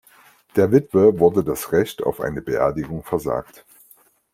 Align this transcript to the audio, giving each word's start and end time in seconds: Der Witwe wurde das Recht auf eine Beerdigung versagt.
Der 0.55 0.71
Witwe 0.71 1.19
wurde 1.19 1.43
das 1.43 1.71
Recht 1.71 2.01
auf 2.01 2.21
eine 2.21 2.41
Beerdigung 2.41 3.03
versagt. 3.03 3.63